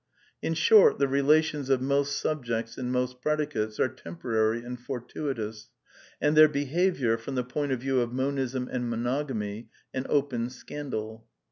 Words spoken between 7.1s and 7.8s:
from the point